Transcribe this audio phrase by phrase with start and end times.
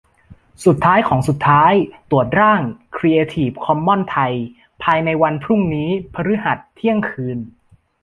[0.65, 1.73] สุดท้ายของสุดท้าย
[2.11, 2.61] ตรวจร่าง
[2.97, 4.33] ครีเอทีฟคอมมอนส์ไทย
[4.83, 7.37] ภายในวันพรุ่งนี้ พฤหัส เที่ยงคืน